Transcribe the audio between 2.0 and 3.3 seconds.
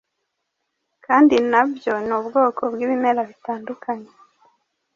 ni ubwoko bwibimera